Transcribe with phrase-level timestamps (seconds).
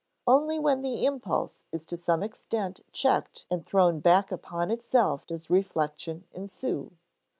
[0.25, 5.51] Only when the impulse is to some extent checked and thrown back upon itself does
[5.51, 6.93] reflection ensue.